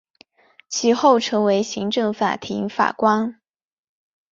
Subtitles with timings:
[0.67, 3.39] 其后成为行政法庭法官。